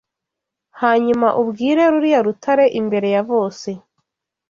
Hanyuma 0.81 1.27
ubwire 1.41 1.83
ruriya 1.91 2.19
rutare 2.25 2.65
imbere 2.79 3.07
ya 3.15 3.21
bose. 3.29 3.69